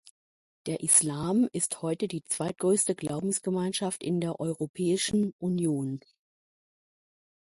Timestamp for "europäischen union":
4.39-5.99